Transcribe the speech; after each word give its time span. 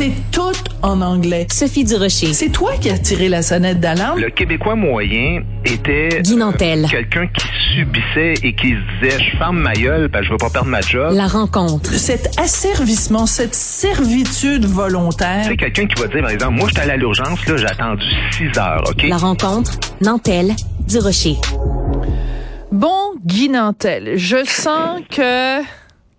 C'est 0.00 0.12
tout 0.32 0.56
en 0.80 1.02
anglais. 1.02 1.46
Sophie 1.52 1.84
Durocher. 1.84 2.32
C'est 2.32 2.48
toi 2.48 2.72
qui 2.80 2.88
as 2.88 2.96
tiré 2.96 3.28
la 3.28 3.42
sonnette 3.42 3.80
d'alarme? 3.80 4.18
Le 4.18 4.30
Québécois 4.30 4.74
moyen 4.74 5.42
était 5.66 6.22
Guy 6.22 6.36
Nantel. 6.36 6.86
euh, 6.86 6.88
quelqu'un 6.88 7.26
qui 7.26 7.46
subissait 7.74 8.32
et 8.42 8.54
qui 8.54 8.70
se 8.70 9.04
disait 9.04 9.22
je 9.22 9.36
ferme 9.36 9.58
ma 9.58 9.74
gueule 9.74 10.08
parce 10.08 10.22
que 10.22 10.28
je 10.28 10.32
veux 10.32 10.38
pas 10.38 10.48
perdre 10.48 10.70
ma 10.70 10.80
job. 10.80 11.12
La 11.12 11.26
rencontre. 11.26 11.92
Cet 11.92 12.40
asservissement, 12.40 13.26
cette 13.26 13.54
servitude 13.54 14.64
volontaire. 14.64 15.44
C'est 15.46 15.58
quelqu'un 15.58 15.84
qui 15.84 16.00
va 16.00 16.08
dire 16.08 16.22
par 16.22 16.30
exemple 16.30 16.54
moi 16.54 16.68
j'étais 16.68 16.80
allé 16.80 16.92
à 16.92 16.96
l'urgence 16.96 17.46
là 17.46 17.56
j'ai 17.58 17.66
attendu 17.66 18.04
6 18.38 18.58
heures 18.58 18.82
ok? 18.88 19.02
La 19.06 19.18
rencontre. 19.18 19.72
Nantel. 20.00 20.54
Durocher. 20.88 21.36
Bon, 22.72 23.12
Guy 23.26 23.50
Nantel, 23.50 24.12
je 24.16 24.42
sens 24.46 25.02
que 25.10 25.60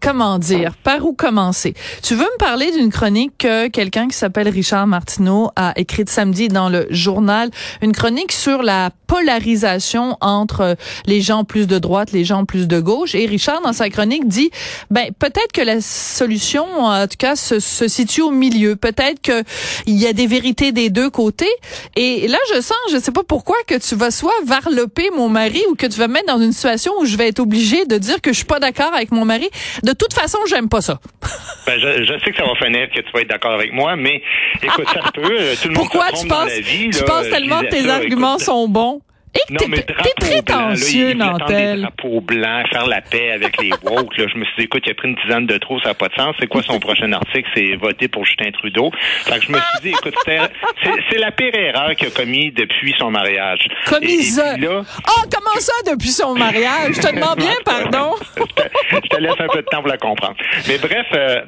comment 0.01 0.39
dire, 0.39 0.73
par 0.83 1.05
où 1.05 1.13
commencer? 1.13 1.73
Tu 2.01 2.15
veux 2.15 2.25
me 2.25 2.37
parler 2.37 2.71
d'une 2.71 2.91
chronique 2.91 3.33
que 3.37 3.67
quelqu'un 3.67 4.07
qui 4.07 4.17
s'appelle 4.17 4.49
Richard 4.49 4.87
Martineau 4.87 5.51
a 5.55 5.73
écrite 5.75 6.09
samedi 6.09 6.47
dans 6.47 6.69
le 6.69 6.87
journal, 6.89 7.51
une 7.81 7.93
chronique 7.93 8.31
sur 8.31 8.63
la 8.63 8.89
polarisation 9.11 10.17
entre 10.21 10.77
les 11.05 11.21
gens 11.21 11.43
plus 11.43 11.67
de 11.67 11.77
droite, 11.79 12.13
les 12.13 12.23
gens 12.23 12.45
plus 12.45 12.67
de 12.67 12.79
gauche. 12.79 13.13
Et 13.13 13.25
Richard, 13.25 13.61
dans 13.61 13.73
sa 13.73 13.89
chronique, 13.89 14.27
dit, 14.27 14.51
ben, 14.89 15.11
peut-être 15.19 15.51
que 15.53 15.61
la 15.61 15.81
solution, 15.81 16.65
en 16.79 17.07
tout 17.07 17.17
cas, 17.17 17.35
se, 17.35 17.59
situe 17.59 18.21
au 18.21 18.31
milieu. 18.31 18.75
Peut-être 18.77 19.21
que 19.21 19.43
il 19.85 19.99
y 19.99 20.07
a 20.07 20.13
des 20.13 20.27
vérités 20.27 20.71
des 20.71 20.89
deux 20.89 21.09
côtés. 21.09 21.51
Et 21.97 22.27
là, 22.27 22.37
je 22.55 22.61
sens, 22.61 22.77
je 22.91 22.97
sais 22.97 23.11
pas 23.11 23.23
pourquoi, 23.23 23.57
que 23.67 23.75
tu 23.75 23.95
vas 23.95 24.11
soit 24.11 24.31
varloper 24.45 25.09
mon 25.15 25.27
mari 25.27 25.61
ou 25.69 25.75
que 25.75 25.87
tu 25.87 25.99
vas 25.99 26.07
me 26.07 26.13
mettre 26.13 26.33
dans 26.33 26.41
une 26.41 26.53
situation 26.53 26.93
où 26.99 27.05
je 27.05 27.17
vais 27.17 27.27
être 27.27 27.41
obligée 27.41 27.85
de 27.85 27.97
dire 27.97 28.21
que 28.21 28.31
je 28.31 28.37
suis 28.37 28.45
pas 28.45 28.59
d'accord 28.59 28.93
avec 28.93 29.11
mon 29.11 29.25
mari. 29.25 29.49
Toute 29.93 30.13
façon, 30.13 30.39
j'aime 30.47 30.69
pas 30.69 30.81
ça. 30.81 30.99
Ben, 31.67 31.79
je, 31.79 32.03
je 32.03 32.13
sais 32.25 32.31
que 32.31 32.37
ça 32.37 32.43
va 32.43 32.55
finir 32.55 32.89
que 32.89 32.99
tu 33.01 33.11
vas 33.13 33.21
être 33.21 33.29
d'accord 33.29 33.51
avec 33.51 33.71
moi 33.71 33.95
mais 33.95 34.23
écoute 34.63 34.87
ça 34.91 35.11
peut 35.13 35.21
tout 35.61 35.67
le 35.69 35.75
monde 35.75 35.85
se 35.91 36.21
tu 36.23 36.27
dans 36.27 36.35
penses, 36.35 36.49
la 36.49 36.59
vie, 36.59 36.89
tu 36.89 36.99
là, 36.99 37.05
penses 37.05 37.29
tellement 37.29 37.61
que 37.61 37.67
tes 37.67 37.83
ça, 37.83 37.95
arguments 37.97 38.33
écoute. 38.33 38.45
sont 38.45 38.67
bons? 38.67 39.01
Et 39.33 39.53
Non, 39.53 39.61
mais 39.69 39.77
drapeau 39.77 40.41
blanc, 40.45 40.69
là, 40.69 40.75
il 40.75 41.17
tendre 41.17 41.45
des 41.47 41.81
drapeaux 41.81 42.19
blancs, 42.21 42.67
faire 42.69 42.85
la 42.87 42.99
paix 43.01 43.31
avec 43.31 43.61
les 43.61 43.71
woke. 43.83 44.17
Là, 44.17 44.25
je 44.33 44.37
me 44.37 44.43
suis 44.43 44.53
dit, 44.57 44.63
écoute, 44.65 44.83
il 44.85 44.91
a 44.91 44.93
pris 44.93 45.07
une 45.07 45.15
tisane 45.17 45.45
de 45.45 45.57
trop, 45.57 45.79
ça 45.79 45.89
n'a 45.89 45.93
pas 45.93 46.09
de 46.09 46.13
sens. 46.15 46.35
C'est 46.39 46.47
quoi 46.47 46.61
son 46.63 46.79
prochain 46.79 47.11
article? 47.13 47.49
C'est 47.55 47.75
voter 47.75 48.09
pour 48.09 48.25
Justin 48.25 48.51
Trudeau. 48.51 48.91
Fait 49.23 49.39
que 49.39 49.45
je 49.45 49.51
me 49.53 49.57
suis 49.57 49.81
dit, 49.83 49.89
écoute, 49.89 50.15
c'est 50.25 51.17
la 51.17 51.31
pire 51.31 51.55
erreur 51.55 51.95
qu'il 51.95 52.07
a 52.07 52.11
commis 52.11 52.51
depuis 52.51 52.93
son 52.97 53.09
mariage. 53.09 53.65
Commise. 53.85 54.37
Là, 54.59 54.81
Oh, 55.07 55.21
comment 55.33 55.59
ça 55.59 55.73
depuis 55.91 56.09
son 56.09 56.33
mariage? 56.35 56.95
Je 56.95 57.01
te 57.01 57.15
demande 57.15 57.37
bien 57.37 57.55
pardon. 57.65 58.15
je 58.35 58.43
te- 58.43 58.69
je 59.03 59.07
te 59.07 59.15
laisse 59.17 59.39
un 59.39 59.47
peu 59.47 59.61
de 59.61 59.67
temps 59.67 59.79
pour 59.79 59.87
la 59.89 59.97
comprendre. 59.97 60.35
Mais 60.67 60.77
bref, 60.77 61.05
euh, 61.13 61.41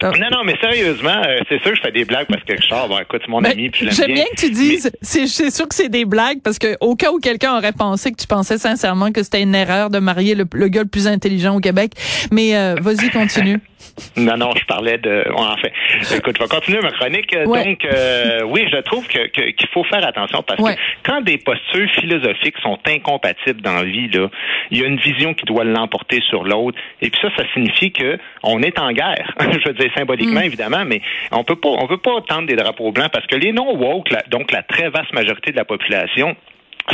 Ah. 0.00 0.10
non, 0.16 0.28
non, 0.30 0.44
mais 0.44 0.54
sérieusement, 0.60 1.10
euh, 1.26 1.38
c'est 1.48 1.60
sûr 1.60 1.72
que 1.72 1.76
je 1.76 1.82
fais 1.82 1.90
des 1.90 2.04
blagues 2.04 2.26
parce 2.28 2.44
que 2.44 2.52
Richard, 2.52 2.88
bon, 2.88 2.98
écoute, 2.98 3.20
c'est 3.24 3.30
mon 3.30 3.40
Ben, 3.40 3.50
ami, 3.52 3.68
puis 3.70 3.88
J'aime 3.90 4.06
bien. 4.06 4.14
bien 4.14 4.24
que 4.34 4.40
tu 4.40 4.50
dises, 4.50 4.92
c'est 5.02 5.26
c'est 5.26 5.50
sûr 5.50 5.66
que 5.66 5.74
c'est 5.74 5.88
des 5.88 6.04
blagues 6.04 6.38
parce 6.42 6.58
que 6.60 6.76
au 6.80 6.94
cas 6.94 7.10
où 7.10 7.18
quelqu'un 7.18 7.56
aurait 7.56 7.72
pensé 7.72 8.12
que 8.12 8.16
tu 8.16 8.26
pensais 8.28 8.58
sincèrement 8.58 9.10
que 9.10 9.22
c'était 9.24 9.42
une 9.42 9.54
erreur 9.56 9.90
de 9.90 9.98
marier 9.98 10.36
le, 10.36 10.44
le 10.52 10.68
gars 10.68 10.82
le 10.82 10.88
plus 10.88 11.08
intelligent 11.08 11.56
au 11.56 11.60
Québec. 11.60 11.92
Mais 12.30 12.56
euh, 12.56 12.76
vas-y, 12.80 13.10
continue. 13.10 13.60
Non, 14.16 14.36
non, 14.36 14.50
je 14.58 14.64
parlais 14.64 14.98
de. 14.98 15.24
enfin, 15.34 15.68
écoute, 16.16 16.36
je 16.36 16.42
vais 16.42 16.48
continuer 16.48 16.80
ma 16.80 16.90
chronique. 16.92 17.34
Euh, 17.34 17.44
Ouais. 17.46 17.64
Donc, 17.64 17.84
euh, 17.84 18.42
oui, 18.44 18.66
je 18.72 18.78
trouve 18.78 19.06
que 19.06 19.28
que- 19.28 19.50
qu'il 19.50 19.68
faut 19.68 19.84
faire 19.84 20.04
attention 20.06 20.42
parce 20.42 20.60
Ouais. 20.60 20.74
que 20.74 20.80
quand 21.04 21.20
des 21.20 21.38
postures 21.38 21.88
philosophiques 21.92 22.56
sont 22.62 22.78
incompatibles 22.86 23.60
dans 23.62 23.74
la 23.74 23.84
vie, 23.84 24.08
là, 24.08 24.28
il 24.70 24.78
y 24.78 24.84
a 24.84 24.86
une 24.86 24.98
vision 24.98 25.34
qui 25.34 25.44
doit 25.46 25.64
l'emporter 25.64 26.20
sur 26.28 26.44
l'autre. 26.44 26.78
Et 27.00 27.10
puis 27.10 27.20
ça, 27.20 27.28
ça 27.36 27.44
signifie 27.54 27.92
que 27.92 28.18
on 28.42 28.62
est 28.62 28.78
en 28.78 28.90
guerre. 28.92 29.32
je 29.40 29.68
veux 29.68 29.74
dire 29.74 29.90
symboliquement, 29.96 30.40
évidemment, 30.40 30.84
mais 30.84 31.00
on 31.32 31.44
peut 31.44 31.56
pas, 31.56 31.68
on 31.70 31.86
peut 31.86 31.98
pas 31.98 32.20
tendre 32.28 32.46
des 32.48 32.56
drapeaux 32.56 32.90
blancs 32.92 33.10
parce 33.12 33.26
que 33.26 33.36
les 33.36 33.52
non 33.52 33.76
woke, 33.76 34.08
donc 34.28 34.50
la 34.52 34.62
très 34.62 34.88
vaste 34.90 35.12
majorité 35.12 35.52
de 35.52 35.56
la 35.56 35.64
population 35.64 36.36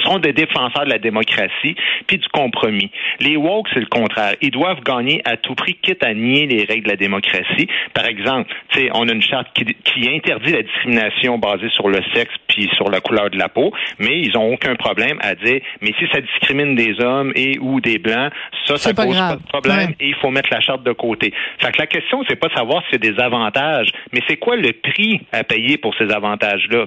seront 0.03 0.19
des 0.19 0.33
défenseurs 0.33 0.85
de 0.85 0.91
la 0.91 0.99
démocratie 0.99 1.75
puis 2.07 2.19
du 2.19 2.29
compromis. 2.29 2.91
Les 3.21 3.37
woke, 3.37 3.69
c'est 3.73 3.81
le 3.81 3.87
contraire. 3.87 4.35
Ils 4.41 4.51
doivent 4.51 4.81
gagner 4.83 5.21
à 5.25 5.37
tout 5.37 5.55
prix, 5.55 5.75
quitte 5.81 6.05
à 6.05 6.15
nier 6.15 6.47
les 6.47 6.65
règles 6.65 6.85
de 6.85 6.91
la 6.91 6.97
démocratie. 6.97 7.69
Par 7.95 8.07
exemple, 8.07 8.53
tu 8.71 8.81
sais, 8.81 8.91
on 8.95 9.09
a 9.09 9.13
une 9.13 9.23
charte 9.23 9.49
qui, 9.55 9.65
qui 9.65 10.09
interdit 10.09 10.53
la 10.53 10.63
discrimination 10.63 11.39
basée 11.39 11.69
sur 11.71 11.89
le 11.89 12.01
sexe 12.15 12.35
puis 12.49 12.69
sur 12.77 12.91
la 12.91 13.01
couleur 13.01 13.31
de 13.31 13.39
la 13.39 13.49
peau, 13.49 13.73
mais 13.99 14.21
ils 14.21 14.37
ont 14.37 14.53
aucun 14.53 14.75
problème 14.77 15.19
à 15.21 15.35
dire, 15.35 15.61
mais 15.81 15.93
si 15.99 16.07
ça 16.13 16.21
discrimine 16.21 16.75
des 16.75 17.01
hommes 17.01 17.33
et 17.35 17.59
ou 17.61 17.81
des 17.81 17.99
blancs, 17.99 18.33
ça, 18.67 18.77
ça 18.77 18.89
C'est 18.91 18.95
pas 18.97 19.05
cause 19.07 19.17
grave. 19.17 19.39
pas 19.39 19.43
de 19.43 19.49
problème 19.63 19.75
Ouais. 19.91 19.97
et 20.01 20.09
il 20.09 20.15
faut 20.17 20.31
mettre 20.31 20.51
la 20.53 20.61
charte 20.61 20.83
de 20.85 20.93
côté. 20.93 21.33
Fait 21.59 21.73
que 21.73 21.79
la 21.79 21.87
question, 21.87 22.23
c'est 22.29 22.37
pas 22.37 22.49
de 22.49 22.55
savoir 22.55 22.83
s'il 22.85 23.05
y 23.05 23.09
a 23.09 23.13
des 23.13 23.21
avantages, 23.21 23.89
mais 24.13 24.21
c'est 24.29 24.37
quoi 24.37 24.57
le 24.57 24.73
prix 24.73 25.21
à 25.33 25.43
payer 25.45 25.79
pour 25.79 25.95
ces 25.97 26.11
avantages-là? 26.13 26.87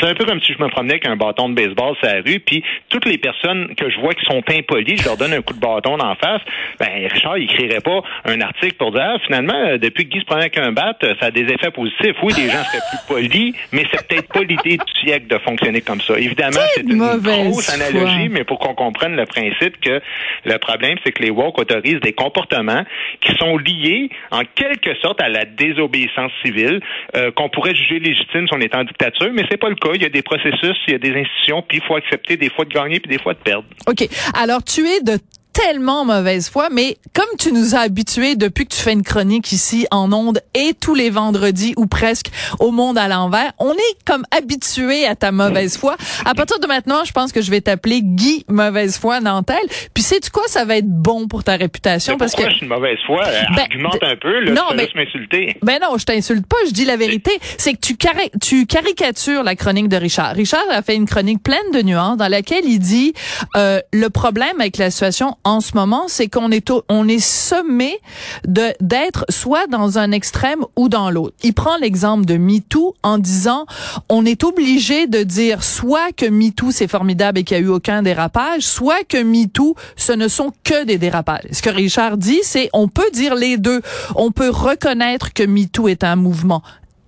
C'est 0.00 0.06
un 0.06 0.14
peu 0.14 0.24
comme 0.24 0.40
si 0.40 0.52
je 0.52 0.62
me 0.62 0.68
promenais 0.68 0.94
avec 0.94 1.06
un 1.06 1.16
bâton 1.16 1.48
de 1.48 1.54
baseball 1.54 1.94
sur 1.96 2.06
la 2.06 2.20
rue, 2.20 2.40
puis 2.40 2.64
toutes 2.88 3.04
les 3.06 3.18
personnes 3.18 3.74
que 3.76 3.90
je 3.90 4.00
vois 4.00 4.14
qui 4.14 4.24
sont 4.24 4.42
impolies, 4.48 4.96
je 4.96 5.04
leur 5.04 5.16
donne 5.16 5.32
un 5.32 5.42
coup 5.42 5.54
de 5.54 5.60
bâton 5.60 5.96
d'en 5.96 6.14
face. 6.14 6.40
Ben, 6.78 7.08
Richard, 7.12 7.38
il 7.38 7.44
écrirait 7.44 7.80
pas 7.80 8.02
un 8.24 8.40
article 8.40 8.74
pour 8.74 8.92
dire, 8.92 9.02
ah, 9.04 9.18
finalement, 9.24 9.54
euh, 9.54 9.78
depuis 9.78 10.04
que 10.04 10.10
Guy 10.10 10.20
se 10.20 10.24
prenait 10.24 10.42
avec 10.42 10.58
un 10.58 10.72
bat, 10.72 10.96
euh, 11.02 11.14
ça 11.20 11.26
a 11.26 11.30
des 11.30 11.42
effets 11.42 11.70
positifs. 11.70 12.16
Oui, 12.22 12.32
les 12.36 12.48
gens 12.48 12.64
seraient 12.64 12.82
plus 12.90 13.06
polis, 13.06 13.54
mais 13.72 13.84
c'est 13.92 14.06
peut-être 14.06 14.32
pas 14.32 14.40
l'idée 14.40 14.78
du 14.78 15.00
siècle 15.00 15.26
de 15.26 15.38
fonctionner 15.38 15.80
comme 15.80 16.00
ça. 16.00 16.18
Évidemment, 16.18 16.60
c'est 16.74 16.82
une 16.82 16.98
grosse 16.98 17.68
analogie, 17.70 18.28
mais 18.30 18.44
pour 18.44 18.58
qu'on 18.58 18.74
comprenne 18.74 19.16
le 19.16 19.26
principe 19.26 19.80
que 19.80 20.00
le 20.44 20.58
problème, 20.58 20.98
c'est 21.04 21.12
que 21.12 21.22
les 21.22 21.30
woke 21.30 21.58
autorisent 21.58 22.00
des 22.00 22.12
comportements 22.12 22.84
qui 23.20 23.34
sont 23.36 23.58
liés 23.58 24.10
en 24.30 24.42
quelque 24.54 24.94
sorte 24.96 25.20
à 25.20 25.28
la 25.28 25.44
désobéissance 25.44 26.32
civile, 26.44 26.80
euh, 27.16 27.30
qu'on 27.32 27.48
pourrait 27.48 27.74
juger 27.74 27.98
légitime 27.98 28.46
si 28.46 28.54
on 28.54 28.60
est 28.60 28.74
en 28.74 28.84
dictature, 28.84 29.30
mais 29.32 29.44
c'est 29.50 29.56
pas 29.56 29.68
le 29.68 29.73
cas. 29.74 29.90
Il 29.94 30.02
y 30.02 30.06
a 30.06 30.08
des 30.08 30.22
processus, 30.22 30.76
il 30.86 30.92
y 30.92 30.94
a 30.94 30.98
des 30.98 31.10
institutions, 31.10 31.62
puis 31.62 31.78
il 31.78 31.84
faut 31.84 31.96
accepter 31.96 32.36
des 32.36 32.50
fois 32.50 32.64
de 32.64 32.70
gagner 32.70 33.00
puis 33.00 33.10
des 33.10 33.22
fois 33.22 33.34
de 33.34 33.38
perdre. 33.38 33.66
OK. 33.86 34.08
Alors, 34.34 34.62
tu 34.62 34.86
es 34.86 35.00
de 35.00 35.18
tellement 35.54 36.04
mauvaise 36.04 36.48
foi, 36.50 36.68
mais 36.70 36.98
comme 37.14 37.24
tu 37.38 37.52
nous 37.52 37.74
as 37.74 37.80
habitués 37.80 38.34
depuis 38.36 38.66
que 38.66 38.74
tu 38.74 38.80
fais 38.82 38.92
une 38.92 39.04
chronique 39.04 39.52
ici 39.52 39.86
en 39.92 40.12
ondes 40.12 40.40
et 40.52 40.74
tous 40.78 40.94
les 40.94 41.10
vendredis 41.10 41.72
ou 41.76 41.86
presque 41.86 42.26
au 42.58 42.72
monde 42.72 42.98
à 42.98 43.06
l'envers, 43.08 43.52
on 43.58 43.72
est 43.72 43.96
comme 44.04 44.24
habitué 44.36 45.06
à 45.06 45.14
ta 45.14 45.30
mauvaise 45.32 45.78
foi. 45.78 45.96
À 46.24 46.34
partir 46.34 46.58
de 46.58 46.66
maintenant, 46.66 47.04
je 47.04 47.12
pense 47.12 47.30
que 47.32 47.40
je 47.40 47.50
vais 47.50 47.60
t'appeler 47.60 48.00
Guy 48.02 48.44
mauvaise 48.48 48.98
foi 48.98 49.20
Nantel. 49.20 49.56
Puis 49.94 50.02
sais-tu 50.02 50.30
quoi, 50.30 50.42
ça 50.48 50.64
va 50.64 50.76
être 50.76 50.88
bon 50.90 51.28
pour 51.28 51.44
ta 51.44 51.54
réputation 51.56 52.14
Mais 52.14 52.18
parce 52.18 52.34
que 52.34 52.44
je 52.50 52.56
suis 52.56 52.62
une 52.66 52.68
mauvaise 52.68 52.98
foi? 53.06 53.24
Euh, 53.24 53.40
Ben, 53.54 53.62
argumente 53.62 54.02
un 54.02 54.16
peu, 54.16 54.40
là, 54.40 54.52
non, 54.52 54.62
mais- 54.76 54.88
m'insulter. 54.94 55.56
Ben 55.62 55.78
non, 55.80 55.96
je 55.98 56.04
t'insulte 56.04 56.46
pas, 56.46 56.56
je 56.66 56.72
dis 56.72 56.84
la 56.84 56.96
vérité. 56.96 57.30
C'est 57.58 57.74
que 57.74 57.80
tu, 57.80 57.94
cari- 57.96 58.30
tu 58.42 58.66
caricatures 58.66 59.42
la 59.44 59.54
chronique 59.54 59.88
de 59.88 59.96
Richard. 59.96 60.34
Richard 60.34 60.64
a 60.70 60.82
fait 60.82 60.96
une 60.96 61.06
chronique 61.06 61.42
pleine 61.42 61.70
de 61.72 61.80
nuances 61.82 62.16
dans 62.16 62.28
laquelle 62.28 62.64
il 62.64 62.78
dit 62.80 63.12
euh, 63.56 63.80
le 63.92 64.10
problème 64.10 64.60
avec 64.60 64.76
la 64.78 64.90
situation 64.90 65.36
en 65.44 65.60
ce 65.60 65.72
moment, 65.74 66.04
c'est 66.08 66.28
qu'on 66.28 66.50
est 66.50 66.70
au- 66.70 66.82
on 66.88 67.06
est 67.06 67.22
sommé 67.24 67.98
de 68.46 68.72
d'être 68.80 69.24
soit 69.28 69.66
dans 69.66 69.98
un 69.98 70.10
extrême 70.10 70.64
ou 70.76 70.88
dans 70.88 71.10
l'autre. 71.10 71.36
Il 71.42 71.54
prend 71.54 71.76
l'exemple 71.76 72.24
de 72.24 72.36
MeToo 72.36 72.94
en 73.02 73.18
disant 73.18 73.66
on 74.08 74.24
est 74.24 74.42
obligé 74.44 75.06
de 75.06 75.22
dire 75.22 75.62
soit 75.62 76.12
que 76.12 76.26
MeToo 76.26 76.70
c'est 76.70 76.88
formidable 76.88 77.38
et 77.40 77.44
qu'il 77.44 77.58
n'y 77.58 77.64
a 77.64 77.66
eu 77.66 77.70
aucun 77.70 78.02
dérapage, 78.02 78.62
soit 78.62 79.04
que 79.08 79.22
MeToo 79.22 79.74
ce 79.96 80.12
ne 80.12 80.28
sont 80.28 80.52
que 80.64 80.84
des 80.84 80.98
dérapages. 80.98 81.44
Ce 81.52 81.62
que 81.62 81.70
Richard 81.70 82.16
dit, 82.16 82.40
c'est 82.42 82.70
on 82.72 82.88
peut 82.88 83.10
dire 83.12 83.34
les 83.34 83.56
deux. 83.58 83.82
On 84.16 84.30
peut 84.30 84.50
reconnaître 84.50 85.32
que 85.32 85.42
MeToo 85.42 85.88
est 85.88 86.04
un 86.04 86.16
mouvement 86.16 86.62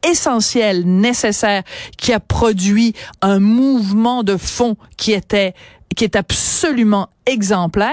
essentiel, 0.08 0.84
nécessaire, 0.84 1.62
qui 1.98 2.12
a 2.12 2.20
produit 2.20 2.94
un 3.22 3.41
mouvement 3.41 4.22
de 4.22 4.36
fond 4.36 4.76
qui 4.97 5.12
était, 5.12 5.53
qui 5.94 6.04
est 6.04 6.16
absolument 6.16 7.08
exemplaire, 7.26 7.92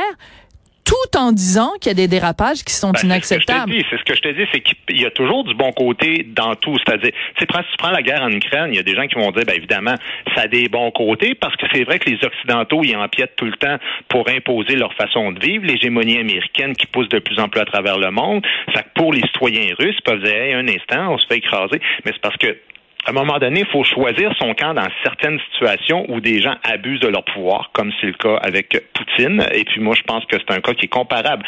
tout 0.85 1.17
en 1.17 1.31
disant 1.31 1.71
qu'il 1.79 1.89
y 1.89 1.91
a 1.91 1.95
des 1.95 2.09
dérapages 2.09 2.63
qui 2.63 2.73
sont 2.73 2.91
Ben, 2.91 2.99
c'est 2.99 3.07
ce 3.07 3.35
que 3.35 3.39
je 3.39 3.45
te 3.45 3.51
inacceptables. 3.51 3.71
dis, 3.71 3.85
C'est 3.89 3.97
ce 3.97 4.03
que 4.03 4.15
je 4.15 4.21
te 4.21 4.27
dis, 4.27 4.45
c'est 4.51 4.59
qu'il 4.59 5.01
y 5.01 5.05
a 5.05 5.11
toujours 5.11 5.45
du 5.45 5.53
bon 5.55 5.71
côté 5.71 6.27
dans 6.35 6.55
tout. 6.55 6.75
C'est-à-dire, 6.85 7.11
si 7.39 7.45
tu 7.45 7.77
prends 7.77 7.89
la 7.91 8.01
guerre 8.01 8.21
en 8.21 8.29
Ukraine, 8.29 8.67
il 8.69 8.75
y 8.75 8.79
a 8.79 8.83
des 8.83 8.93
gens 8.93 9.07
qui 9.07 9.15
vont 9.15 9.31
dire, 9.31 9.43
ben 9.45 9.55
évidemment, 9.55 9.95
ça 10.35 10.41
a 10.43 10.47
des 10.47 10.67
bons 10.67 10.91
côtés 10.91 11.35
parce 11.35 11.55
que 11.55 11.65
c'est 11.73 11.83
vrai 11.85 11.99
que 11.99 12.09
les 12.09 12.19
Occidentaux, 12.23 12.81
ils 12.83 12.95
empiètent 12.97 13.35
tout 13.37 13.45
le 13.45 13.53
temps 13.53 13.77
pour 14.09 14.27
imposer 14.29 14.75
leur 14.75 14.93
façon 14.93 15.31
de 15.31 15.39
vivre, 15.39 15.65
l'hégémonie 15.65 16.17
américaine 16.17 16.75
qui 16.75 16.85
pousse 16.87 17.07
de 17.09 17.19
plus 17.19 17.39
en 17.39 17.47
plus 17.47 17.61
à 17.61 17.65
travers 17.65 17.97
le 17.97 18.11
monde. 18.11 18.41
Que 18.41 18.79
pour 18.95 19.13
les 19.13 19.21
citoyens 19.21 19.73
russes, 19.79 19.95
ils 19.97 20.03
peuvent 20.03 20.21
dire, 20.21 20.35
hey, 20.35 20.53
un 20.53 20.67
instant, 20.67 21.13
on 21.13 21.17
se 21.17 21.25
fait 21.27 21.37
écraser. 21.37 21.79
Mais 22.05 22.11
c'est 22.11 22.21
parce 22.21 22.37
que 22.37 22.57
à 23.05 23.09
un 23.09 23.13
moment 23.13 23.37
donné, 23.37 23.61
il 23.61 23.65
faut 23.67 23.83
choisir 23.83 24.33
son 24.39 24.53
camp 24.53 24.73
dans 24.73 24.87
certaines 25.03 25.39
situations 25.51 26.05
où 26.09 26.21
des 26.21 26.41
gens 26.41 26.55
abusent 26.63 27.01
de 27.01 27.07
leur 27.07 27.23
pouvoir, 27.23 27.71
comme 27.73 27.91
c'est 27.99 28.07
le 28.07 28.13
cas 28.13 28.37
avec 28.37 28.81
Poutine. 28.93 29.45
Et 29.53 29.65
puis 29.65 29.81
moi, 29.81 29.95
je 29.95 30.03
pense 30.03 30.23
que 30.25 30.37
c'est 30.37 30.53
un 30.53 30.61
cas 30.61 30.73
qui 30.73 30.85
est 30.85 30.89
comparable. 30.89 31.43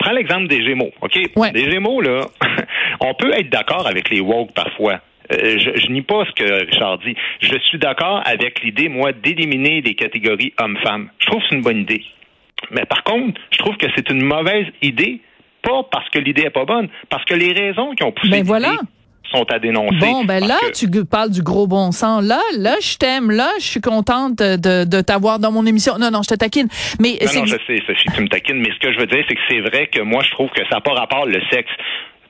Prends 0.00 0.12
l'exemple 0.12 0.48
des 0.48 0.64
Gémeaux, 0.64 0.90
OK? 1.00 1.18
Ouais. 1.36 1.52
Les 1.54 1.70
Gémeaux, 1.70 2.00
là, 2.00 2.26
on 3.00 3.14
peut 3.14 3.32
être 3.32 3.50
d'accord 3.50 3.86
avec 3.86 4.10
les 4.10 4.20
woke 4.20 4.52
parfois. 4.52 5.00
Euh, 5.32 5.58
je, 5.58 5.80
je 5.80 5.88
nie 5.88 6.02
pas 6.02 6.24
ce 6.24 6.32
que 6.32 6.64
Richard 6.66 6.98
dit. 6.98 7.16
Je 7.40 7.56
suis 7.58 7.78
d'accord 7.78 8.22
avec 8.24 8.62
l'idée, 8.62 8.88
moi, 8.88 9.12
d'éliminer 9.12 9.80
les 9.80 9.94
catégories 9.94 10.52
hommes-femmes. 10.58 11.10
Je 11.18 11.26
trouve 11.26 11.40
que 11.40 11.46
c'est 11.50 11.56
une 11.56 11.62
bonne 11.62 11.80
idée. 11.80 12.04
Mais 12.70 12.84
par 12.84 13.04
contre, 13.04 13.40
je 13.50 13.58
trouve 13.58 13.76
que 13.76 13.86
c'est 13.94 14.10
une 14.10 14.24
mauvaise 14.24 14.66
idée, 14.82 15.20
pas 15.62 15.82
parce 15.90 16.08
que 16.10 16.18
l'idée 16.18 16.42
est 16.42 16.50
pas 16.50 16.64
bonne, 16.64 16.88
parce 17.08 17.24
que 17.24 17.34
les 17.34 17.52
raisons 17.52 17.94
qui 17.94 18.04
ont 18.04 18.12
poussé 18.12 18.30
Ben 18.30 18.36
l'idée 18.38 18.48
voilà. 18.48 18.76
Sont 19.32 19.44
à 19.50 19.58
dénoncer. 19.58 19.98
Bon, 20.00 20.24
ben 20.24 20.46
là, 20.46 20.58
tu 20.74 20.88
parles 21.04 21.30
du 21.30 21.42
gros 21.42 21.66
bon 21.66 21.92
sens. 21.92 22.22
Là, 22.24 22.40
là, 22.58 22.76
je 22.80 22.96
t'aime. 22.96 23.30
Là, 23.30 23.50
je 23.58 23.64
suis 23.64 23.80
contente 23.80 24.36
de, 24.36 24.84
de 24.84 25.00
t'avoir 25.00 25.38
dans 25.38 25.52
mon 25.52 25.66
émission. 25.66 25.98
Non, 25.98 26.10
non, 26.10 26.22
je 26.22 26.28
te 26.28 26.34
taquine. 26.34 26.68
Mais 27.00 27.18
non, 27.20 27.40
non, 27.40 27.46
je 27.46 27.56
sais, 27.66 27.82
Sophie, 27.86 28.08
tu 28.14 28.22
me 28.22 28.28
taquines. 28.28 28.60
Mais 28.60 28.70
ce 28.72 28.78
que 28.78 28.92
je 28.92 28.98
veux 28.98 29.06
dire, 29.06 29.24
c'est 29.28 29.34
que 29.34 29.40
c'est 29.48 29.60
vrai 29.60 29.86
que 29.88 30.00
moi, 30.02 30.22
je 30.24 30.30
trouve 30.30 30.50
que 30.50 30.62
ça 30.68 30.76
n'a 30.76 30.80
pas 30.80 30.92
rapport 30.92 31.26
le 31.26 31.40
sexe 31.50 31.70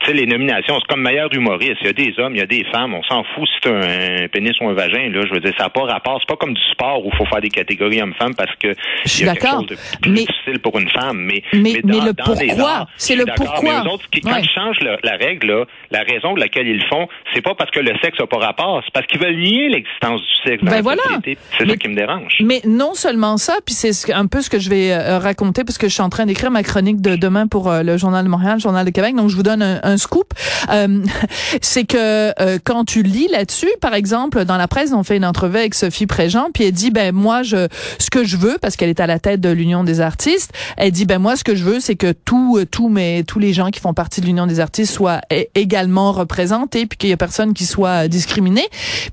tu 0.00 0.06
sais, 0.06 0.12
les 0.12 0.26
nominations, 0.26 0.78
c'est 0.78 0.86
comme 0.88 1.02
meilleur 1.02 1.32
humoriste. 1.32 1.76
Il 1.80 1.86
y 1.86 1.90
a 1.90 1.92
des 1.92 2.14
hommes, 2.18 2.34
il 2.34 2.38
y 2.38 2.42
a 2.42 2.46
des 2.46 2.64
femmes. 2.72 2.94
On 2.94 3.02
s'en 3.02 3.24
fout 3.34 3.48
si 3.48 3.54
c'est 3.62 3.70
un, 3.70 4.28
pénis 4.28 4.52
ou 4.60 4.68
un 4.68 4.74
vagin. 4.74 5.10
Là, 5.10 5.22
je 5.26 5.32
veux 5.32 5.40
dire, 5.40 5.52
ça 5.56 5.64
n'a 5.64 5.70
pas 5.70 5.84
rapport. 5.84 6.18
C'est 6.20 6.28
pas 6.28 6.36
comme 6.36 6.54
du 6.54 6.62
sport 6.72 7.04
où 7.04 7.10
il 7.12 7.16
faut 7.16 7.26
faire 7.26 7.40
des 7.40 7.50
catégories 7.50 8.02
hommes-femmes 8.02 8.34
parce 8.34 8.54
que 8.56 8.74
je 9.04 9.24
y 9.24 9.28
a 9.28 9.34
quelque 9.34 9.48
chose 9.48 9.66
de 9.66 9.76
plus 10.00 10.10
mais, 10.10 10.20
difficile 10.20 10.58
pour 10.60 10.78
une 10.78 10.88
femme. 10.90 11.18
Mais, 11.18 11.42
mais, 11.52 11.80
mais, 11.84 12.00
le 12.00 12.12
pourquoi, 12.14 12.86
c'est 12.96 13.16
le 13.16 13.24
pourquoi? 13.36 13.62
Mais 13.62 13.70
eux 13.70 13.92
autres, 13.92 14.06
quand 14.22 14.36
ils 14.36 14.48
changent 14.48 14.80
la 14.80 15.16
règle, 15.16 15.46
là, 15.46 15.64
la 15.90 16.00
raison 16.02 16.28
pour 16.28 16.38
laquelle 16.38 16.66
ils 16.66 16.78
le 16.78 16.86
font, 16.88 17.08
c'est 17.34 17.42
pas 17.42 17.54
parce 17.54 17.70
que 17.70 17.80
le 17.80 17.92
sexe 18.02 18.18
n'a 18.18 18.26
pas 18.26 18.38
rapport, 18.38 18.82
c'est 18.84 18.92
parce 18.92 19.06
qu'ils 19.06 19.20
veulent 19.20 19.36
nier 19.36 19.68
l'existence 19.68 20.20
du 20.20 20.50
sexe 20.50 20.62
dans 20.62 20.70
ben 20.70 20.76
la 20.76 20.82
voilà. 20.82 21.02
société. 21.02 21.38
C'est 21.58 21.68
ça 21.68 21.76
qui 21.76 21.88
me 21.88 21.96
dérange. 21.96 22.36
Mais 22.42 22.60
non 22.64 22.94
seulement 22.94 23.36
ça, 23.36 23.54
puis 23.64 23.74
c'est 23.74 24.12
un 24.12 24.26
peu 24.26 24.40
ce 24.42 24.50
que 24.50 24.58
je 24.58 24.70
vais 24.70 24.92
euh, 24.92 25.18
raconter 25.18 25.64
parce 25.64 25.78
que 25.78 25.88
je 25.88 25.92
suis 25.92 26.02
en 26.02 26.08
train 26.08 26.26
d'écrire 26.26 26.50
ma 26.50 26.62
chronique 26.62 27.00
de 27.00 27.16
demain 27.16 27.46
pour 27.46 27.70
euh, 27.70 27.82
le 27.82 27.96
Journal 27.96 28.24
de 28.24 28.30
Montréal, 28.30 28.54
le 28.54 28.60
Journal 28.60 28.84
de 28.84 28.90
Québec. 28.90 29.14
Donc, 29.14 29.28
je 29.28 29.36
vous 29.36 29.42
donne 29.42 29.62
un, 29.62 29.80
un 29.86 29.96
scoop. 29.96 30.32
Euh, 30.70 31.04
c'est 31.62 31.84
que 31.84 32.32
euh, 32.40 32.58
quand 32.62 32.84
tu 32.84 33.02
lis 33.02 33.28
là-dessus, 33.28 33.70
par 33.80 33.94
exemple, 33.94 34.44
dans 34.44 34.56
la 34.56 34.68
presse, 34.68 34.92
on 34.92 35.02
fait 35.02 35.16
une 35.16 35.24
entrevue 35.24 35.58
avec 35.58 35.74
Sophie 35.74 36.06
Préjean, 36.06 36.48
puis 36.52 36.64
elle 36.64 36.72
dit 36.72 36.90
ben 36.90 37.14
moi 37.14 37.42
je 37.42 37.68
ce 37.98 38.10
que 38.10 38.24
je 38.24 38.36
veux 38.36 38.58
parce 38.60 38.76
qu'elle 38.76 38.90
est 38.90 39.00
à 39.00 39.06
la 39.06 39.18
tête 39.18 39.40
de 39.40 39.48
l'Union 39.48 39.84
des 39.84 40.00
artistes, 40.00 40.52
elle 40.76 40.90
dit 40.92 41.06
ben 41.06 41.18
moi 41.18 41.36
ce 41.36 41.44
que 41.44 41.54
je 41.54 41.64
veux 41.64 41.80
c'est 41.80 41.96
que 41.96 42.12
tous 42.12 42.64
tous 42.70 42.88
mes 42.88 43.24
tous 43.24 43.38
les 43.38 43.52
gens 43.52 43.70
qui 43.70 43.80
font 43.80 43.94
partie 43.94 44.20
de 44.20 44.26
l'Union 44.26 44.46
des 44.46 44.60
artistes 44.60 44.92
soient 44.92 45.20
également 45.54 46.12
représentés 46.12 46.86
puis 46.86 46.98
qu'il 46.98 47.08
y 47.08 47.12
ait 47.12 47.16
personne 47.16 47.54
qui 47.54 47.66
soit 47.66 48.08
discriminé. 48.08 48.62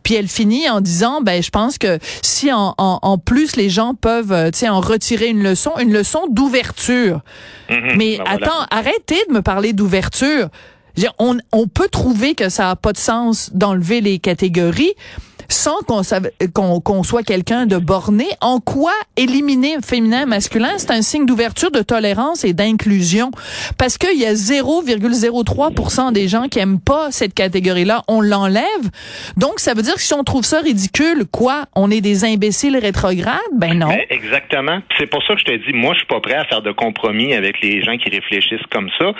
Puis 0.03 0.15
elle 0.15 0.27
finit 0.27 0.69
en 0.69 0.81
disant 0.81 1.21
ben 1.21 1.41
je 1.41 1.49
pense 1.49 1.77
que 1.77 1.99
si 2.21 2.51
en, 2.51 2.73
en, 2.77 2.99
en 3.01 3.17
plus 3.17 3.55
les 3.55 3.69
gens 3.69 3.93
peuvent 3.95 4.31
euh, 4.31 4.51
tu 4.51 4.59
sais 4.59 4.69
en 4.69 4.79
retirer 4.81 5.27
une 5.27 5.43
leçon, 5.43 5.71
une 5.79 5.93
leçon 5.93 6.21
d'ouverture. 6.29 7.21
Mhm. 7.69 7.95
Mais 7.97 8.17
Ben 8.17 8.23
attends, 8.27 8.51
voilà. 8.51 8.67
arrêtez 8.71 9.19
de 9.29 9.33
me 9.33 9.41
parler 9.41 9.73
d'ouverture. 9.73 10.49
On, 11.19 11.67
peut 11.67 11.87
trouver 11.89 12.35
que 12.35 12.49
ça 12.49 12.69
a 12.69 12.75
pas 12.75 12.91
de 12.91 12.97
sens 12.97 13.51
d'enlever 13.53 14.01
les 14.01 14.19
catégories 14.19 14.93
sans 15.49 15.77
qu'on 15.83 17.03
soit 17.03 17.23
quelqu'un 17.23 17.65
de 17.65 17.77
borné. 17.77 18.25
En 18.41 18.59
quoi 18.59 18.93
éliminer 19.17 19.75
féminin 19.85 20.25
masculin, 20.25 20.71
c'est 20.77 20.91
un 20.91 21.01
signe 21.01 21.25
d'ouverture, 21.25 21.69
de 21.69 21.81
tolérance 21.81 22.43
et 22.43 22.53
d'inclusion? 22.53 23.31
Parce 23.77 23.97
qu'il 23.97 24.19
y 24.19 24.25
a 24.25 24.33
0,03% 24.33 26.11
des 26.11 26.27
gens 26.27 26.47
qui 26.47 26.59
aiment 26.59 26.79
pas 26.79 27.11
cette 27.11 27.33
catégorie-là, 27.33 28.03
on 28.07 28.21
l'enlève. 28.21 28.63
Donc 29.37 29.59
ça 29.59 29.73
veut 29.73 29.83
dire 29.83 29.95
que 29.95 30.01
si 30.01 30.13
on 30.13 30.23
trouve 30.23 30.43
ça 30.43 30.59
ridicule, 30.61 31.25
quoi, 31.31 31.65
on 31.75 31.91
est 31.91 32.01
des 32.01 32.25
imbéciles 32.25 32.77
rétrogrades? 32.77 33.37
Ben 33.53 33.77
non. 33.77 33.89
Ben, 33.89 34.05
exactement. 34.09 34.79
C'est 34.97 35.07
pour 35.07 35.23
ça 35.23 35.35
que 35.35 35.39
je 35.39 35.45
te 35.45 35.65
dis, 35.65 35.73
moi, 35.73 35.93
je 35.93 35.99
suis 35.99 36.07
pas 36.07 36.21
prêt 36.21 36.35
à 36.35 36.45
faire 36.45 36.61
de 36.61 36.71
compromis 36.71 37.33
avec 37.33 37.61
les 37.61 37.83
gens 37.83 37.97
qui 37.97 38.09
réfléchissent 38.09 38.65
comme 38.71 38.89
ça. 38.97 39.13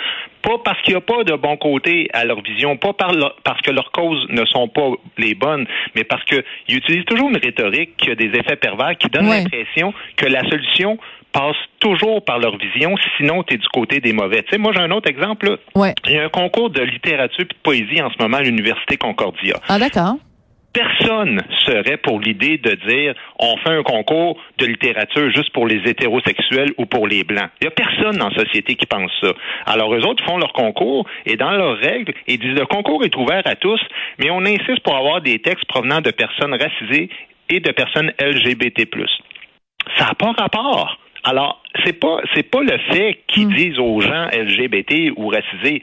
Pas 0.44 0.58
parce 0.62 0.80
qu'il 0.82 0.92
n'y 0.92 0.98
a 0.98 1.00
pas 1.00 1.24
de 1.24 1.34
bon 1.36 1.56
côté 1.56 2.08
à 2.12 2.24
leur 2.26 2.42
vision, 2.42 2.76
pas 2.76 2.92
par 2.92 3.12
leur- 3.14 3.34
parce 3.44 3.60
que 3.62 3.70
leurs 3.70 3.90
causes 3.92 4.24
ne 4.28 4.44
sont 4.44 4.68
pas 4.68 4.90
les 5.16 5.34
bonnes, 5.34 5.66
mais 5.96 6.04
parce 6.04 6.22
qu'ils 6.24 6.44
utilisent 6.68 7.06
toujours 7.06 7.30
une 7.30 7.38
rhétorique 7.38 7.96
qui 7.96 8.10
a 8.10 8.14
des 8.14 8.26
effets 8.26 8.56
pervers, 8.56 8.96
qui 8.98 9.08
donne 9.08 9.26
Ouais. 9.28 9.38
l'impression 9.42 9.94
que 10.16 10.26
la 10.26 10.42
solution 10.50 10.98
passe 11.32 11.56
toujours 11.80 12.24
par 12.24 12.38
leur 12.38 12.56
vision, 12.58 12.94
sinon 13.16 13.42
tu 13.42 13.54
es 13.54 13.56
du 13.56 13.66
côté 13.68 14.00
des 14.00 14.12
mauvais. 14.12 14.42
Tu 14.42 14.50
sais, 14.50 14.58
moi, 14.58 14.72
j'ai 14.74 14.80
un 14.82 14.90
autre 14.92 15.08
exemple. 15.10 15.48
là. 15.50 15.56
Ouais. 15.74 15.94
Il 16.06 16.12
y 16.12 16.18
a 16.18 16.24
un 16.24 16.28
concours 16.28 16.70
de 16.70 16.82
littérature 16.82 17.40
et 17.40 17.44
de 17.44 17.54
poésie 17.62 18.00
en 18.02 18.10
ce 18.10 18.22
moment 18.22 18.36
à 18.36 18.42
l'Université 18.42 18.96
Concordia 18.98 19.54
Ah 19.68 19.78
d'accord. 19.78 20.14
Personne 20.74 21.40
serait 21.64 21.96
pour 21.96 22.20
l'idée 22.20 22.58
de 22.58 22.72
dire 22.86 23.14
on 23.38 23.56
fait 23.58 23.70
un 23.70 23.82
concours 23.82 24.36
de 24.58 24.66
littérature 24.66 25.30
juste 25.30 25.50
pour 25.52 25.66
les 25.66 25.80
hétérosexuels 25.88 26.72
ou 26.76 26.84
pour 26.84 27.06
les 27.06 27.24
blancs. 27.24 27.48
Il 27.60 27.64
n'y 27.64 27.68
a 27.68 27.70
personne 27.70 28.18
dans 28.18 28.28
la 28.28 28.44
société 28.44 28.74
qui 28.74 28.84
pense 28.84 29.10
ça. 29.22 29.32
Alors 29.64 29.94
eux 29.94 30.04
autres 30.04 30.24
font 30.24 30.36
leur 30.36 30.52
concours 30.52 31.06
et 31.24 31.36
dans 31.36 31.52
leurs 31.52 31.78
règles, 31.78 32.12
ils 32.26 32.38
disent 32.38 32.58
le 32.58 32.66
concours 32.66 33.04
est 33.04 33.16
ouvert 33.16 33.42
à 33.46 33.54
tous, 33.54 33.80
mais 34.18 34.30
on 34.30 34.40
insiste 34.40 34.80
pour 34.80 34.96
avoir 34.96 35.22
des 35.22 35.38
textes 35.38 35.66
provenant 35.66 36.00
de 36.00 36.10
personnes 36.10 36.54
racisées 36.54 37.08
et 37.48 37.60
de 37.60 37.70
personnes 37.70 38.12
LGBT+. 38.20 38.86
Ça 39.96 40.06
n'a 40.06 40.14
pas 40.14 40.32
rapport. 40.32 40.98
Alors, 41.22 41.62
c'est 41.84 41.98
pas 41.98 42.18
c'est 42.34 42.50
pas 42.50 42.60
le 42.60 42.76
fait 42.92 43.20
qu'ils 43.28 43.48
disent 43.54 43.78
aux 43.78 44.00
gens 44.00 44.26
LGBT 44.26 45.12
ou 45.16 45.28
racisés 45.28 45.82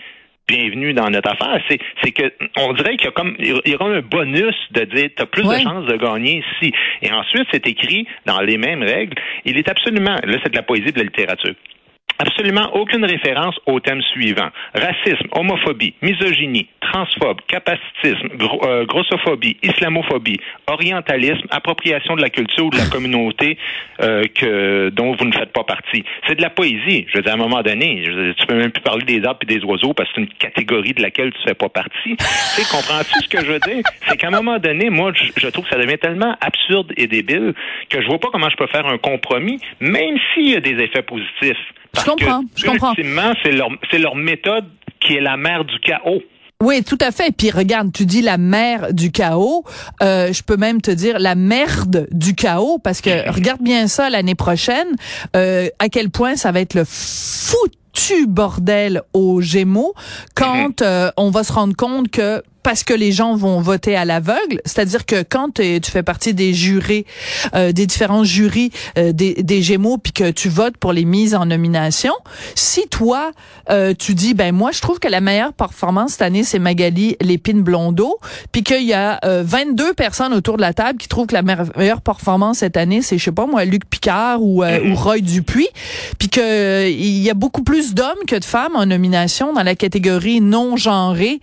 bienvenue 0.55 0.93
dans 0.93 1.09
notre 1.09 1.29
affaire, 1.31 1.61
c'est 1.69 1.79
c'est 2.03 2.11
que 2.11 2.25
on 2.57 2.73
dirait 2.73 2.97
qu'il 2.97 3.05
y 3.05 3.07
a 3.07 3.11
comme 3.11 3.35
il 3.39 3.61
y 3.71 3.75
aura 3.75 3.85
un 3.89 4.01
bonus 4.01 4.55
de 4.71 4.83
dire 4.83 5.09
tu 5.15 5.23
as 5.23 5.25
plus 5.25 5.45
Ouais. 5.45 5.59
de 5.59 5.63
chances 5.63 5.85
de 5.85 5.95
gagner 5.95 6.43
ici. 6.43 6.73
Et 7.01 7.11
ensuite, 7.11 7.47
c'est 7.51 7.65
écrit 7.67 8.05
dans 8.25 8.41
les 8.41 8.57
mêmes 8.57 8.83
règles, 8.83 9.15
il 9.45 9.57
est 9.57 9.69
absolument 9.69 10.15
là 10.23 10.37
c'est 10.43 10.51
de 10.51 10.55
la 10.57 10.63
poésie 10.63 10.91
de 10.91 10.97
la 10.99 11.05
littérature. 11.05 11.55
Absolument 12.21 12.69
aucune 12.75 13.03
référence 13.05 13.55
au 13.65 13.79
thème 13.79 14.01
suivant. 14.13 14.49
Racisme, 14.75 15.27
homophobie, 15.31 15.95
misogynie, 16.01 16.67
transphobe, 16.81 17.39
capacitisme, 17.47 18.27
gro- 18.35 18.61
euh, 18.65 18.85
grossophobie, 18.85 19.57
islamophobie, 19.63 20.39
orientalisme, 20.67 21.47
appropriation 21.49 22.15
de 22.15 22.21
la 22.21 22.29
culture 22.29 22.65
ou 22.65 22.69
de 22.69 22.77
la 22.77 22.85
communauté 22.91 23.57
euh, 24.01 24.23
que, 24.35 24.89
dont 24.89 25.15
vous 25.15 25.25
ne 25.25 25.31
faites 25.31 25.51
pas 25.51 25.63
partie. 25.63 26.03
C'est 26.27 26.35
de 26.35 26.41
la 26.41 26.49
poésie. 26.51 27.05
Je 27.09 27.17
veux 27.17 27.23
dire, 27.23 27.31
à 27.31 27.35
un 27.35 27.37
moment 27.37 27.61
donné, 27.61 28.03
je 28.05 28.11
veux 28.11 28.25
dire, 28.27 28.35
tu 28.35 28.45
peux 28.45 28.55
même 28.55 28.71
plus 28.71 28.81
parler 28.83 29.03
des 29.03 29.25
arbres 29.25 29.39
et 29.43 29.45
des 29.45 29.63
oiseaux 29.65 29.93
parce 29.93 30.09
que 30.09 30.15
c'est 30.15 30.21
une 30.21 30.27
catégorie 30.37 30.93
de 30.93 31.01
laquelle 31.01 31.31
tu 31.33 31.39
fais 31.47 31.55
pas 31.55 31.69
partie. 31.69 32.15
tu 32.17 32.23
sais, 32.25 32.63
comprends-tu 32.75 33.19
ce 33.23 33.27
que 33.29 33.43
je 33.43 33.51
veux 33.51 33.59
dire? 33.59 33.83
C'est 34.07 34.17
qu'à 34.17 34.27
un 34.27 34.31
moment 34.31 34.59
donné, 34.59 34.89
moi, 34.89 35.11
je, 35.15 35.31
je 35.37 35.47
trouve 35.47 35.65
que 35.65 35.71
ça 35.71 35.77
devient 35.81 35.97
tellement 35.97 36.35
absurde 36.41 36.93
et 36.97 37.07
débile 37.07 37.53
que 37.89 38.01
je 38.01 38.07
vois 38.07 38.19
pas 38.19 38.29
comment 38.31 38.49
je 38.49 38.57
peux 38.57 38.67
faire 38.67 38.85
un 38.85 38.97
compromis, 38.97 39.59
même 39.79 40.17
s'il 40.33 40.49
y 40.51 40.55
a 40.55 40.59
des 40.59 40.81
effets 40.83 41.01
positifs. 41.03 41.57
Parce 41.93 42.07
comprends, 42.07 42.41
que, 42.41 42.47
je 42.55 42.65
comprends. 42.65 42.93
ultimement, 42.95 43.33
c'est 43.43 43.51
leur, 43.51 43.69
c'est 43.89 43.99
leur 43.99 44.15
méthode 44.15 44.65
qui 44.99 45.15
est 45.15 45.21
la 45.21 45.37
mère 45.37 45.65
du 45.65 45.79
chaos. 45.79 46.21
Oui, 46.61 46.83
tout 46.83 46.97
à 47.01 47.11
fait. 47.11 47.35
Puis 47.35 47.49
regarde, 47.49 47.91
tu 47.91 48.05
dis 48.05 48.21
la 48.21 48.37
mère 48.37 48.93
du 48.93 49.11
chaos. 49.11 49.65
Euh, 50.03 50.31
je 50.31 50.43
peux 50.43 50.57
même 50.57 50.79
te 50.79 50.91
dire 50.91 51.17
la 51.17 51.33
merde 51.33 52.07
du 52.11 52.35
chaos 52.35 52.77
parce 52.77 53.01
que 53.01 53.29
regarde 53.33 53.61
bien 53.61 53.87
ça 53.87 54.09
l'année 54.09 54.35
prochaine. 54.35 54.87
Euh, 55.35 55.67
à 55.79 55.89
quel 55.89 56.11
point 56.11 56.35
ça 56.35 56.51
va 56.51 56.61
être 56.61 56.75
le 56.75 56.83
foutu 56.85 58.27
bordel 58.27 59.01
aux 59.13 59.41
Gémeaux 59.41 59.95
quand 60.35 60.83
euh, 60.83 61.11
on 61.17 61.31
va 61.31 61.43
se 61.43 61.51
rendre 61.51 61.75
compte 61.75 62.09
que 62.11 62.43
parce 62.63 62.83
que 62.83 62.93
les 62.93 63.11
gens 63.11 63.35
vont 63.35 63.61
voter 63.61 63.95
à 63.95 64.05
l'aveugle, 64.05 64.61
c'est-à-dire 64.65 65.05
que 65.05 65.23
quand 65.23 65.55
t'es- 65.55 65.79
tu 65.79 65.91
fais 65.91 66.03
partie 66.03 66.33
des 66.33 66.53
jurés, 66.53 67.05
euh, 67.55 67.71
des 67.71 67.85
différents 67.87 68.23
jurys 68.23 68.71
euh, 68.97 69.11
des, 69.13 69.33
des 69.35 69.61
Gémeaux, 69.61 69.97
puis 69.97 70.11
que 70.13 70.31
tu 70.31 70.49
votes 70.49 70.77
pour 70.77 70.93
les 70.93 71.05
mises 71.05 71.35
en 71.35 71.45
nomination, 71.45 72.13
si 72.55 72.87
toi 72.87 73.31
euh, 73.69 73.93
tu 73.97 74.13
dis 74.15 74.33
ben 74.33 74.53
moi 74.53 74.71
je 74.71 74.81
trouve 74.81 74.99
que 74.99 75.07
la 75.07 75.21
meilleure 75.21 75.53
performance 75.53 76.11
cette 76.11 76.21
année 76.23 76.43
c'est 76.43 76.59
Magali 76.59 77.15
Lépine 77.21 77.61
Blondeau, 77.61 78.19
puis 78.51 78.63
qu'il 78.63 78.83
y 78.83 78.93
a 78.93 79.19
euh, 79.25 79.43
22 79.45 79.93
personnes 79.93 80.33
autour 80.33 80.57
de 80.57 80.61
la 80.61 80.73
table 80.73 80.97
qui 80.99 81.07
trouvent 81.07 81.27
que 81.27 81.33
la 81.33 81.41
me- 81.43 81.77
meilleure 81.77 82.01
performance 82.01 82.59
cette 82.59 82.77
année 82.77 83.01
c'est 83.01 83.17
je 83.17 83.23
sais 83.25 83.31
pas 83.31 83.45
moi 83.45 83.65
Luc 83.65 83.85
Picard 83.89 84.41
ou, 84.41 84.63
euh, 84.63 84.79
ou 84.91 84.95
Roy 84.95 85.19
Dupuis, 85.19 85.67
puis 86.19 86.29
que 86.29 86.39
euh, 86.41 86.89
il 86.89 87.17
y 87.19 87.29
a 87.29 87.33
beaucoup 87.33 87.63
plus 87.63 87.93
d'hommes 87.93 88.23
que 88.27 88.35
de 88.35 88.45
femmes 88.45 88.75
en 88.75 88.85
nomination 88.85 89.53
dans 89.53 89.63
la 89.63 89.75
catégorie 89.75 90.41
non 90.41 90.75
genrée, 90.77 91.39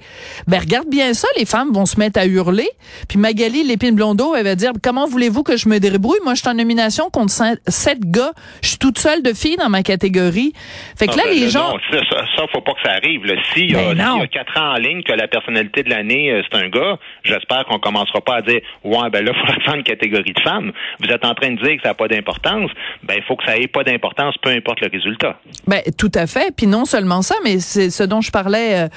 ben 0.46 0.60
regarde 0.60 0.88
bien 0.88 1.07
ça, 1.14 1.28
les 1.36 1.44
femmes 1.44 1.72
vont 1.72 1.86
se 1.86 1.98
mettre 1.98 2.18
à 2.20 2.26
hurler. 2.26 2.68
Puis 3.08 3.18
Magali 3.18 3.64
Lépine 3.64 3.94
Blondeau, 3.94 4.34
elle 4.34 4.44
va 4.44 4.54
dire 4.54 4.72
comment 4.82 5.06
voulez-vous 5.06 5.42
que 5.42 5.56
je 5.56 5.68
me 5.68 5.78
débrouille? 5.78 6.18
Moi, 6.24 6.34
je 6.34 6.40
suis 6.40 6.48
en 6.48 6.54
nomination 6.54 7.10
contre 7.10 7.32
sept 7.68 8.00
gars. 8.00 8.32
Je 8.62 8.68
suis 8.68 8.78
toute 8.78 8.98
seule 8.98 9.22
de 9.22 9.32
filles 9.32 9.56
dans 9.56 9.68
ma 9.68 9.82
catégorie. 9.82 10.52
Fait 10.98 11.06
que 11.06 11.12
Ah, 11.14 11.16
là, 11.16 11.22
ben, 11.26 11.34
les 11.38 11.48
gens 11.50 11.72
ça, 11.90 11.98
ça, 12.10 12.16
ça, 12.36 12.42
faut 12.52 12.60
pas 12.60 12.72
que 12.72 12.82
ça 12.84 12.92
arrive. 12.92 13.22
S'il 13.54 13.70
y, 13.70 13.74
a- 13.74 13.78
Ben 13.78 13.94
non. 13.96 14.18
y 14.20 14.22
a 14.22 14.26
quatre 14.28 14.56
ans 14.60 14.72
en 14.74 14.76
ligne 14.76 15.02
que 15.02 15.12
la 15.12 15.28
personnalité 15.28 15.82
de 15.82 15.90
l'année, 15.90 16.30
euh, 16.32 16.42
c'est 16.50 16.58
un 16.58 16.68
gars, 16.68 16.98
j'espère 17.24 17.64
qu'on 17.66 17.78
commencera 17.78 18.20
pas 18.20 18.36
à 18.36 18.42
dire 18.42 18.60
Ouais, 18.84 19.10
ben 19.10 19.24
là, 19.24 19.32
il 19.34 19.40
faudra 19.40 19.60
faire 19.64 19.74
une 19.74 19.82
catégorie 19.82 20.32
de 20.32 20.40
femmes. 20.40 20.72
Vous 21.00 21.08
êtes 21.08 21.24
en 21.24 21.34
train 21.34 21.50
de 21.52 21.56
dire 21.62 21.76
que 21.76 21.82
ça 21.82 21.88
n'a 21.90 21.94
pas 21.94 22.08
d'importance. 22.08 22.70
Ben, 23.02 23.14
il 23.16 23.22
faut 23.24 23.36
que 23.36 23.44
ça 23.44 23.56
ait 23.56 23.66
pas 23.68 23.84
d'importance, 23.84 24.34
peu 24.42 24.50
importe 24.50 24.80
le 24.80 24.88
résultat. 24.92 25.38
Ben 25.66 25.80
tout 25.98 26.12
à 26.14 26.26
fait. 26.26 26.54
Puis 26.56 26.66
non 26.66 26.84
seulement 26.84 27.22
ça, 27.22 27.34
mais 27.44 27.58
c'est 27.60 27.90
ce 27.90 28.02
dont 28.02 28.20
je 28.20 28.30
parlais 28.30 28.84
euh, 28.84 28.88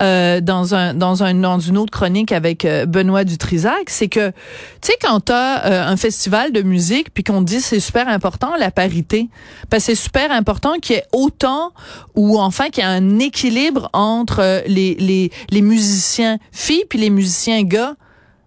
euh, 0.00 0.40
dans 0.40 0.74
un 0.74 0.94
dans 0.94 1.22
un 1.22 1.34
dans 1.34 1.57
une 1.58 1.78
autre 1.78 1.90
chronique 1.90 2.32
avec 2.32 2.64
euh, 2.64 2.86
Benoît 2.86 3.24
Dutrisac, 3.24 3.88
c'est 3.90 4.08
que 4.08 4.30
tu 4.30 4.34
sais 4.82 4.96
quand 5.00 5.20
t'as 5.20 5.64
euh, 5.66 5.86
un 5.86 5.96
festival 5.96 6.52
de 6.52 6.62
musique 6.62 7.12
puis 7.12 7.24
qu'on 7.24 7.42
dit 7.42 7.60
c'est 7.60 7.80
super 7.80 8.08
important 8.08 8.56
la 8.56 8.70
parité, 8.70 9.28
parce 9.70 9.84
que 9.84 9.94
c'est 9.94 10.02
super 10.02 10.30
important 10.32 10.78
qu'il 10.80 10.96
y 10.96 10.98
ait 10.98 11.04
autant 11.12 11.72
ou 12.14 12.38
enfin 12.38 12.70
qu'il 12.70 12.84
y 12.84 12.86
ait 12.86 12.90
un 12.90 13.18
équilibre 13.18 13.90
entre 13.92 14.40
euh, 14.40 14.60
les 14.66 14.94
les 14.94 15.30
les 15.50 15.62
musiciens 15.62 16.38
filles 16.52 16.84
puis 16.88 16.98
les 16.98 17.10
musiciens 17.10 17.62
gars. 17.62 17.94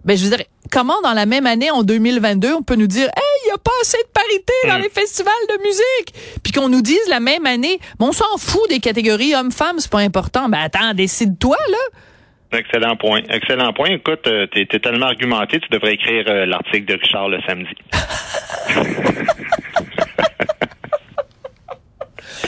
Ben 0.03 0.17
je 0.17 0.23
veux 0.23 0.35
dire 0.35 0.45
comment 0.71 0.99
dans 1.03 1.13
la 1.13 1.25
même 1.25 1.45
année 1.45 1.69
en 1.69 1.83
2022 1.83 2.53
on 2.53 2.63
peut 2.63 2.75
nous 2.75 2.87
dire 2.87 3.05
hey 3.05 3.23
il 3.45 3.49
y 3.49 3.51
a 3.51 3.57
pas 3.57 3.71
assez 3.81 3.97
de 3.97 4.11
parité 4.11 4.53
dans 4.67 4.77
les 4.77 4.89
festivals 4.89 5.33
de 5.49 5.61
musique? 5.61 6.41
Puis 6.41 6.51
qu'on 6.53 6.69
nous 6.69 6.81
dise 6.81 7.01
la 7.09 7.19
même 7.19 7.45
année 7.45 7.79
bon 7.99 8.07
on 8.07 8.11
s'en 8.11 8.37
fout 8.37 8.67
des 8.69 8.79
catégories 8.79 9.35
hommes-femmes 9.35 9.79
c'est 9.79 9.91
pas 9.91 9.99
important. 9.99 10.49
Ben 10.49 10.59
attends 10.59 10.93
décide-toi 10.93 11.57
là 11.69 11.99
Excellent 12.51 12.97
point. 12.97 13.21
Excellent 13.29 13.71
point. 13.73 13.89
Écoute, 13.91 14.27
euh, 14.27 14.45
tu 14.51 14.61
es, 14.61 14.79
tellement 14.79 15.05
argumenté, 15.07 15.59
tu 15.59 15.69
devrais 15.69 15.93
écrire 15.93 16.25
euh, 16.27 16.45
l'article 16.45 16.85
de 16.85 16.95
Richard 16.95 17.29
le 17.29 17.39
samedi. 17.47 17.73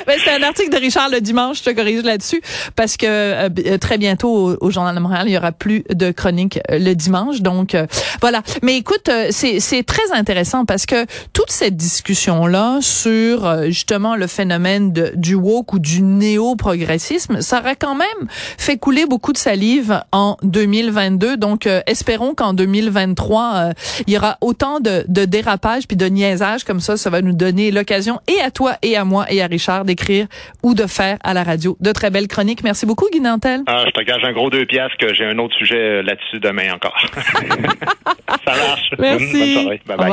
Ben, 0.07 0.17
c'est 0.23 0.31
un 0.31 0.43
article 0.43 0.71
de 0.71 0.77
Richard 0.77 1.09
le 1.09 1.21
dimanche, 1.21 1.59
je 1.59 1.63
te 1.63 1.69
corrige 1.69 2.03
là-dessus, 2.03 2.41
parce 2.75 2.97
que 2.97 3.05
euh, 3.07 3.49
euh, 3.65 3.77
très 3.77 3.97
bientôt 3.97 4.57
au, 4.59 4.71
Journal 4.71 4.95
de 4.95 4.99
Montréal, 4.99 5.25
il 5.27 5.33
y 5.33 5.37
aura 5.37 5.51
plus 5.51 5.83
de 5.89 6.11
chroniques 6.11 6.59
euh, 6.71 6.79
le 6.79 6.95
dimanche. 6.95 7.41
Donc 7.41 7.75
voilà. 8.21 8.41
Mais 8.61 8.77
écoute, 8.77 9.09
c'est, 9.29 9.59
c'est 9.59 9.83
très 9.83 10.11
intéressant 10.11 10.65
parce 10.65 10.85
que 10.85 11.05
toute 11.31 11.51
cette 11.51 11.75
discussion-là 11.75 12.79
sur 12.81 13.63
justement 13.65 14.15
le 14.15 14.27
phénomène 14.27 14.91
de, 14.91 15.11
du 15.15 15.35
woke 15.35 15.73
ou 15.73 15.79
du 15.79 16.01
néo-progressisme, 16.01 17.41
ça 17.41 17.59
aurait 17.59 17.75
quand 17.75 17.95
même 17.95 18.27
fait 18.29 18.77
couler 18.77 19.05
beaucoup 19.05 19.33
de 19.33 19.37
salive 19.37 20.01
en 20.11 20.37
2022. 20.43 21.37
Donc 21.37 21.67
espérons 21.85 22.33
qu'en 22.33 22.53
2023, 22.53 23.69
il 24.07 24.13
y 24.13 24.17
aura 24.17 24.37
autant 24.41 24.79
de, 24.79 25.05
de 25.07 25.25
dérapages 25.25 25.87
puis 25.87 25.97
de 25.97 26.05
niaisages 26.05 26.63
comme 26.63 26.79
ça. 26.79 26.97
Ça 26.97 27.09
va 27.09 27.21
nous 27.21 27.33
donner 27.33 27.71
l'occasion 27.71 28.19
et 28.27 28.41
à 28.41 28.51
toi 28.51 28.77
et 28.81 28.97
à 28.97 29.05
moi 29.05 29.25
et 29.31 29.41
à 29.41 29.47
Richard 29.47 29.82
d'écrire 29.85 30.27
ou 30.63 30.73
de 30.73 30.87
faire 30.87 31.17
à 31.23 31.33
la 31.33 31.43
radio. 31.43 31.77
De 31.79 31.91
très 31.91 32.09
belles 32.09 32.27
chroniques. 32.27 32.63
Merci 32.63 32.85
beaucoup, 32.85 33.07
Guy 33.11 33.21
Nantel. 33.21 33.61
Ah, 33.67 33.83
je 33.85 33.91
te 33.91 34.01
gage 34.01 34.23
un 34.23 34.31
gros 34.31 34.49
deux 34.49 34.65
piastres 34.65 34.97
que 34.97 35.13
j'ai 35.13 35.25
un 35.25 35.37
autre 35.39 35.55
sujet 35.55 35.75
euh, 35.75 36.03
là-dessus 36.03 36.39
demain 36.39 36.73
encore. 36.73 36.95
Ça 38.45 38.55
marche. 38.55 38.89
Merci. 38.99 39.39
Bonne 39.39 39.63
soirée. 39.63 39.81
Bye 39.85 39.97
bye. 39.97 40.01